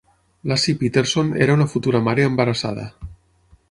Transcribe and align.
Laci 0.51 0.73
Peterson 0.79 1.37
era 1.37 1.53
una 1.59 1.67
futura 1.67 2.01
mare 2.09 2.23
embarassada. 2.23 2.93